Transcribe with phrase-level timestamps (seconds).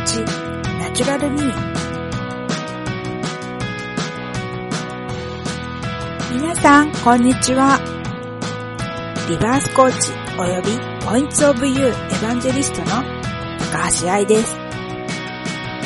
[0.00, 0.16] こんのち
[0.78, 1.44] ナチュラルミー
[6.32, 7.78] 皆さんこんにちは。
[9.28, 12.86] リバースコーチ及びポイントオブユーエヴァンジェリストの
[13.72, 14.56] 高橋愛です。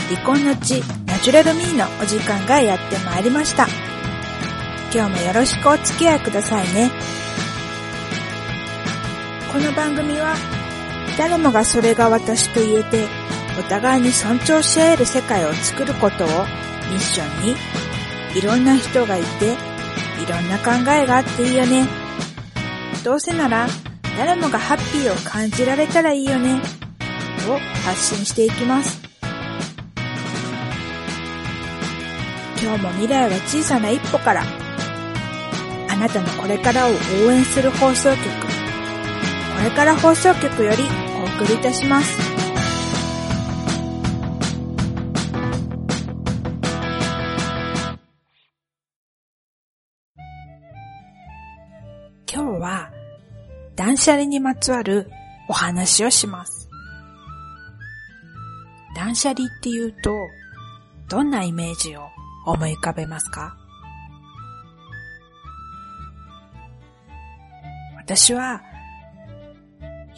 [0.09, 3.67] 離婚の地ナチュラルミーのお時間がやってまいりました。
[4.95, 6.93] 今日もよろしくお付き合いくださいね。
[9.53, 10.37] この番組は
[11.19, 13.24] 誰もがそれが私と言えて
[13.59, 17.55] お互いに尊重し合える世界を作ることをミッションに
[18.37, 19.53] いろんな人がいて
[20.23, 21.87] いろんな考えがあっていいよね。
[23.05, 23.67] どうせなら
[24.17, 26.61] 誰もがハッピーを感じられたらいいよね。
[27.49, 29.01] を発信していきます。
[32.61, 34.43] 今日も未来は小さな一歩から
[35.91, 38.17] あなたのこれからを応援する放送局。
[38.17, 40.83] これから放送局より
[41.21, 42.44] お送りいたします。
[53.77, 55.11] 断捨離にまつわる
[55.49, 56.69] お話をします。
[58.95, 60.13] 断捨離っていうと、
[61.09, 62.09] どんなイメージを
[62.47, 63.57] 思い浮かべますか？
[67.97, 68.63] 私は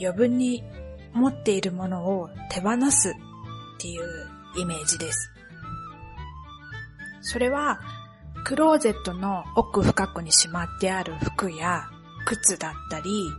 [0.01, 0.63] 余分に
[1.15, 3.13] 持っているものを手放すっ
[3.79, 4.03] ていう
[4.59, 5.31] イメージです。
[7.23, 7.81] それは
[8.45, 11.85] クローゼットの奥深くにしまってある服や
[12.27, 13.33] 靴だったり、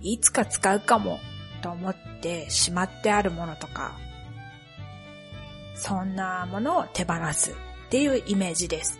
[0.00, 1.20] いつか使うかも
[1.62, 3.92] と思ってしまってあるものとか、
[5.74, 7.54] そんなものを手放すっ
[7.90, 8.98] ていうイメージです。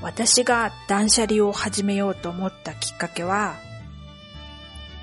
[0.00, 3.56] 私が断捨離を始めようと思ったきっかけは、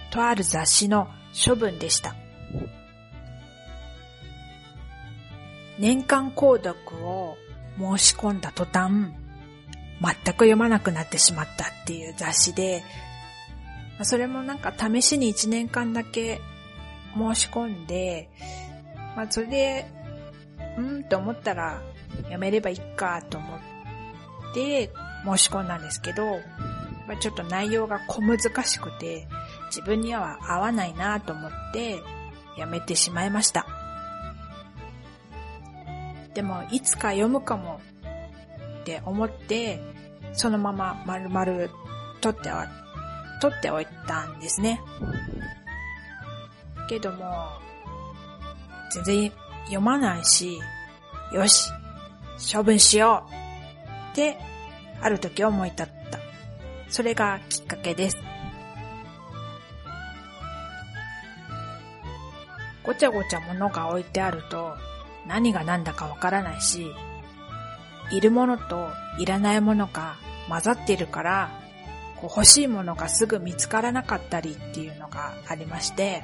[0.09, 1.09] とある雑誌の
[1.45, 2.15] 処分でした。
[5.77, 7.35] 年間購読を
[7.77, 9.11] 申し込んだ途端、
[10.01, 12.83] 全く読まなくなってしまったっていう雑誌で、
[14.01, 16.41] それもなんか試しに1年間だけ
[17.15, 18.29] 申し込んで、
[19.15, 19.85] まあそれで、
[20.77, 21.81] うんと思ったら
[22.29, 23.59] やめればいいかと思っ
[24.53, 24.91] て
[25.25, 26.39] 申し込んだんですけど、
[27.07, 29.27] まあ、ちょっと内容が小難しくて
[29.67, 32.01] 自分には合わないなと思って
[32.57, 33.65] やめてしまいました。
[36.33, 37.79] でもいつか読むかも
[38.85, 39.81] って思って
[40.33, 41.45] そのまま丸々
[42.21, 42.67] 取っては
[43.41, 44.79] 取っておいたんですね。
[46.87, 47.25] けども
[48.93, 49.31] 全然
[49.63, 50.59] 読まないし、
[51.33, 51.71] よし、
[52.53, 54.37] 処分しようって
[55.01, 56.19] ある時思い立った。
[56.87, 58.17] それがきっかけです。
[62.83, 64.75] ごちゃごちゃ物が置いてあると
[65.27, 66.91] 何が何だかわからないし、
[68.11, 70.15] いるものといらないものが
[70.47, 71.51] 混ざっているから、
[72.17, 76.23] こう欲しいものがすぐ見つからなかったりっていうのがありまして、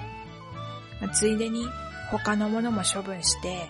[1.14, 1.66] ついでに
[2.12, 3.66] 他のものも処分して、こ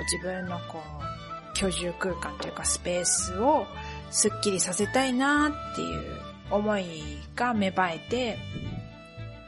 [0.00, 3.66] う自分のこう居住空間というかスペースを
[4.10, 8.38] スッキリさせたいなっていう思いが芽生えて、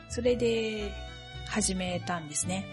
[0.09, 0.93] それで
[1.49, 2.67] 始めたんですね。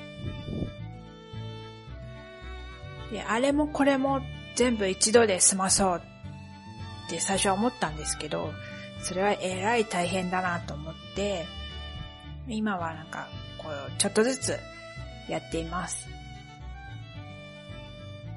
[3.12, 4.22] で、あれもこれも
[4.58, 6.02] 全部一度で済まそう
[7.06, 8.52] って最初は思ったんですけど、
[9.04, 11.46] それはえらい大変だなと思って、
[12.48, 13.28] 今はなんか
[13.60, 14.58] こうちょっとずつ
[15.30, 16.10] やっています。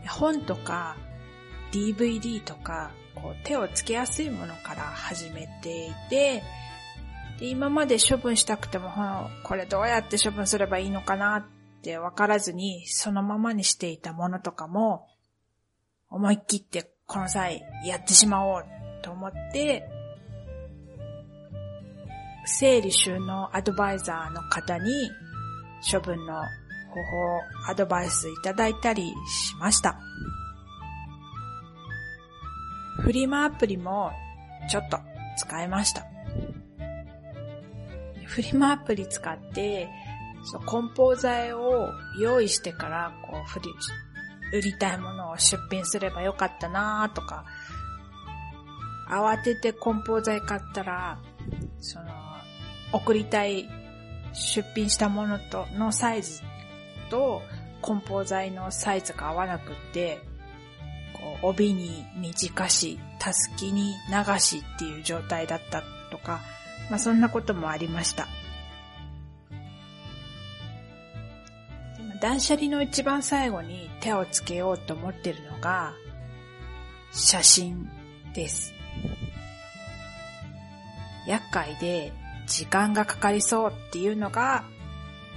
[0.08, 0.96] 本とか
[1.72, 6.42] DVD とかこう手をつけやすいものから始めていて、
[7.38, 8.90] で今まで処分したくても、
[9.42, 11.44] これどうやって処分すればいいのかなっ
[11.80, 15.06] てわからずにそのままにしていたものとかも
[16.10, 18.64] 思い切ってこの際やってしまおう
[19.02, 19.88] と思って
[22.44, 25.10] 整理収納アドバイザーの方に
[25.90, 26.42] 処分の方
[27.64, 29.98] 法、アドバイスいただいたりしました。
[33.00, 34.10] フリマアプリも
[34.68, 34.98] ちょっと
[35.38, 36.04] 使いました。
[38.26, 39.88] フリマアプリ使って、
[40.44, 41.88] そう梱包材を
[42.20, 43.70] 用意してから、こう、フリ、
[44.52, 47.44] 売りたいものを出品すればよかったなとか、
[49.08, 51.18] 慌てて梱包材買ったら、
[51.80, 52.06] その、
[52.92, 53.68] 送りたい
[54.32, 56.42] 出品したものと、のサイズ
[57.10, 57.42] と
[57.82, 60.20] 梱包材のサイズが合わなくって、
[61.12, 66.40] こう、帯に短し、たすきに流しっていう状態だったとか、
[66.88, 68.26] まあそんなこともありました。
[72.20, 75.94] 断捨離の一番最後に手をつけようと思ってるのが、
[77.12, 77.88] 写真
[78.34, 78.74] です。
[81.26, 82.12] 厄介で
[82.46, 84.64] 時間がかかりそうっていうのが、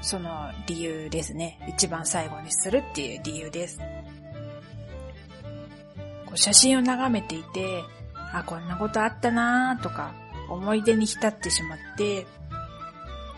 [0.01, 1.59] その理由ですね。
[1.69, 3.79] 一番最後にするっていう理由です。
[6.25, 7.83] こう写真を眺めていて、
[8.33, 10.13] あ、こんなことあったなーとか、
[10.49, 12.27] 思い出に浸ってしまって、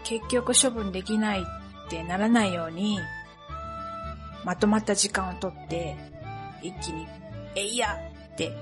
[0.03, 2.99] 結局処分できないってならないように、
[4.45, 5.97] まとまった時間をとって、
[6.61, 7.07] 一気に、
[7.55, 7.99] えいや
[8.33, 8.55] って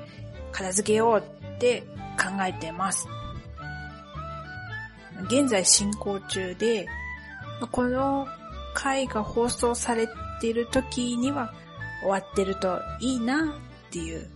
[0.52, 1.82] 片付けようって
[2.18, 3.08] 考えてます。
[5.26, 6.88] 現在進行中で、
[7.72, 8.28] この
[8.74, 10.08] 回が放送され
[10.42, 11.54] ている時には
[12.02, 13.54] 終わってるといいな
[13.88, 14.28] っていう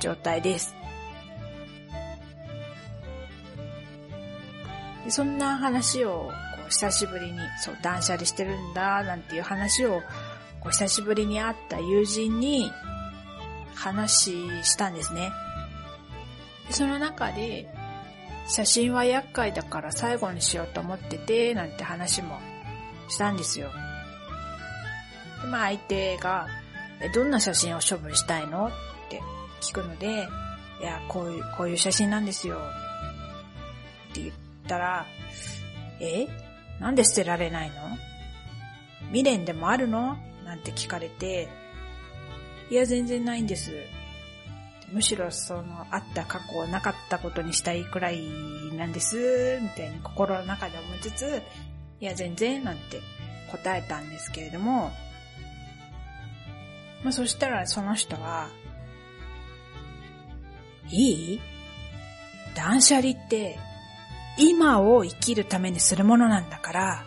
[0.00, 0.74] 状態です。
[5.08, 10.02] そんな話をこう久しぶりに、そう、断捨離してるんだ、なんていう話を、
[10.60, 12.72] こう久しぶりに会った友人に
[13.74, 14.32] 話
[14.64, 15.30] したんですね。
[16.70, 17.68] その中で、
[18.48, 22.38] 写真は厄介だから最後にしようと思ってて、なんて話も
[23.08, 23.70] したんですよ。
[25.42, 26.46] でまあ相手が、
[27.14, 28.66] どんな写真を処分したいの？
[28.66, 28.70] っ
[29.10, 29.20] て
[29.60, 30.28] 聞くので、
[30.80, 32.58] いや、こういう、こういう写真なんですよ。
[34.10, 34.34] って言っ
[34.66, 35.06] たら、
[36.00, 36.26] え？
[36.80, 37.76] なんで捨てられないの？
[39.08, 40.16] 未練でもあるの？
[40.46, 41.48] なんて聞かれて、
[42.70, 43.72] いや、全然ないんです。
[44.92, 48.22] むしろその、あった過去をなかったことにしたいくらい
[48.76, 51.42] なんです、みたいに心の中で思いつつ、
[52.00, 53.00] いや、全然、なんて
[53.50, 54.92] 答えたんですけれども、
[57.02, 58.48] まあ、そしたらその人は、
[60.88, 61.40] いい？
[62.54, 63.58] 断捨離って、
[64.38, 67.04] 今を生きるためにするものなんだから、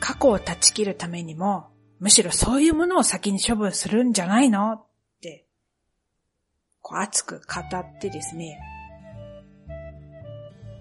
[0.00, 1.70] 過去を断ち切るためにも、
[2.00, 4.72] むしろそういうものを先に処分するんじゃないの？
[4.72, 4.86] っ
[5.20, 5.46] て、
[6.80, 8.60] こう熱く語ってですね、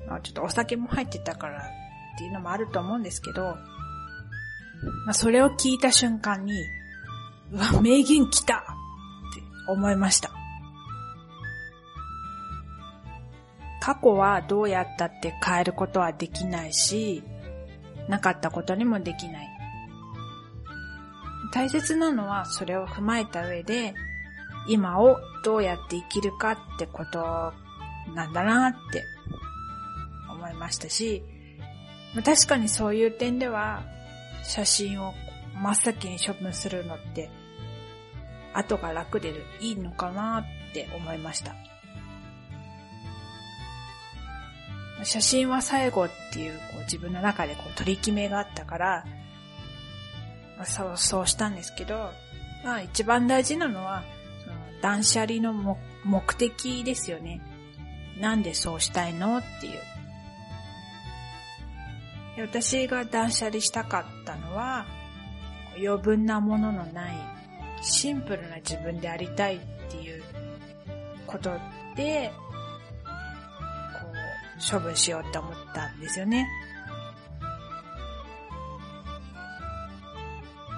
[0.10, 3.44] あちょっとお酒も入ってたからっていうのもあると思うんですけど、
[5.06, 6.54] まあ、それを聞いた瞬間に、
[7.52, 10.32] うわ、名言来たって思いました。
[13.82, 17.24] 過去はどうやったって変えることはできないし、
[18.08, 19.57] なかったことにもできない。
[21.52, 23.94] 大切なのはそれを踏まえた上で、
[24.68, 27.54] 今をどうやって生きるかってこと
[28.14, 29.04] なんだなって
[30.30, 31.24] 思いましたし、
[32.24, 33.84] 確かにそういう点では、
[34.44, 35.14] 写真を
[35.56, 37.30] 真っ先に処分するのって、
[38.54, 40.40] 後が楽でいいのかな
[40.72, 41.56] って思いました。
[45.04, 49.06] 写真は最後っていうこう自分の中でこう取り決めがあったから、
[50.66, 52.12] そう、そうしたんですけど、
[52.64, 54.04] まあ一番大事なのは、
[54.44, 57.42] その断捨離の目的ですよね。
[58.20, 59.80] なんでそうしたいのっていう。
[62.40, 64.86] 私が断捨離したかったのは、
[65.78, 67.16] 余分なもののない、
[67.82, 69.60] シンプルな自分でありたいっ
[69.90, 70.24] ていう
[71.26, 71.52] こと
[71.96, 72.32] で、
[73.04, 74.08] こ
[74.70, 76.48] う、処分しようって思ったんですよね。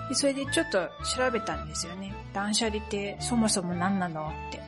[0.09, 2.13] でそれでちょっと調べたんですよね。
[2.33, 4.59] 断捨離ってそもそも何なのって。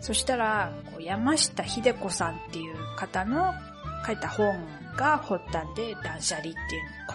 [0.00, 3.52] そしたら、こう山下秀子さんっていう方の
[4.06, 4.56] 書いた本
[4.96, 6.60] が発端で断捨離っていう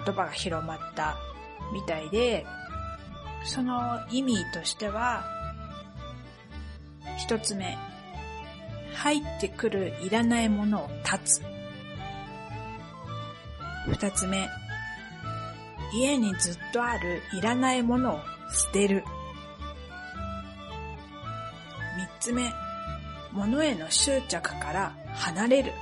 [0.05, 1.15] 言葉が広まった
[1.73, 2.45] みたいで、
[3.45, 5.23] その意味としては、
[7.17, 7.77] 一つ目、
[8.95, 11.41] 入ってくるいらないものを断つ。
[13.87, 14.49] 二つ目、
[15.93, 18.19] 家にずっとあるいらないものを
[18.53, 19.03] 捨てる。
[21.97, 22.51] 三つ目、
[23.31, 25.73] 物への執着から離れる。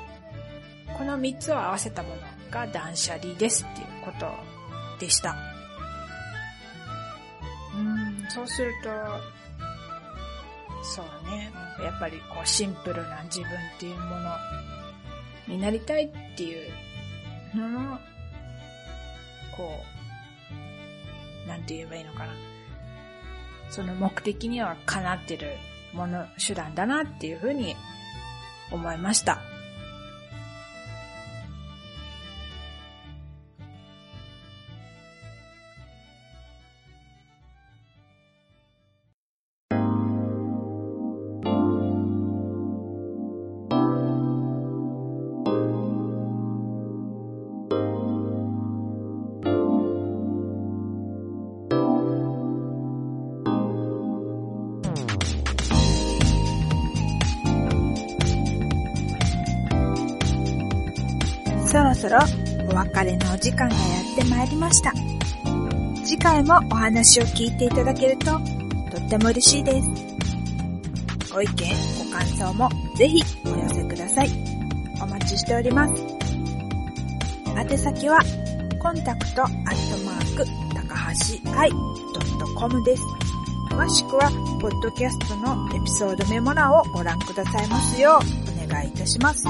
[0.97, 2.15] この3つを合わせたもの
[2.49, 4.31] が断捨離ですっていうこと
[4.99, 5.35] でした。
[7.75, 8.89] うん、そうすると、
[10.83, 11.51] そうね、
[11.83, 14.35] やっぱりこうシンプルな自分っていうもの
[15.47, 16.71] になりたいっていう
[17.55, 17.99] のの、
[19.55, 19.98] こう、
[21.49, 22.33] なんて言えばいいのかな。
[23.69, 25.57] その目的にはかなってる
[25.93, 27.75] もの、手段だなっていうふうに
[28.71, 29.41] 思いました。
[61.99, 62.17] そろ
[62.71, 63.81] お別れのお時間がや
[64.13, 64.93] ってまいりました。
[66.05, 69.89] 次回もお話を聞いていただけるととっても嬉しいです。
[71.33, 71.53] ご意見、
[72.05, 74.29] ご感想もぜひお寄せください。
[75.01, 75.93] お待ちしております。
[77.57, 78.19] 宛先は、
[78.81, 80.95] コンタクトアットマーク、高
[81.51, 81.69] 橋愛
[82.57, 83.03] .com です。
[83.69, 89.45] 詳しくは、ポッドキャストのエピソードメモ欄をご覧くださいますよう、お願いいたします。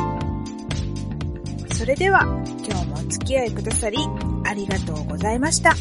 [1.79, 2.23] それでは、
[2.67, 3.97] 今日もお付き合いくださり、
[4.43, 5.73] ありがとうございました。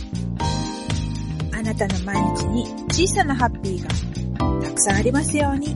[1.51, 3.89] あなたの毎日に小さなハッピーが
[4.63, 5.75] たくさんありますように。